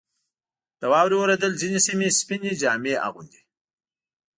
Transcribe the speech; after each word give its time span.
•د 0.79 0.81
واورې 0.91 1.15
اورېدل 1.19 1.51
ځینې 1.61 1.79
سیمې 1.87 2.07
سپینې 2.19 2.51
جامې 2.61 2.93
اغوندي. 3.07 3.41